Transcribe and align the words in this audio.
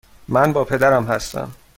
من 0.27 0.53
با 0.53 0.63
پدرم 0.63 1.05
هستم. 1.05 1.51